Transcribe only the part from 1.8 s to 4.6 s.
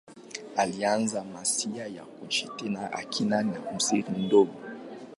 ya kujitegemea akiwa na umri mdogo.